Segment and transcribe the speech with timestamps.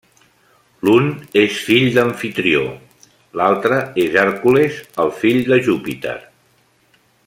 [0.87, 1.09] L'un
[1.41, 2.63] és fill d'Amfitrió,
[3.41, 6.21] l'altre és Hèrcules, el fill de Júpiter.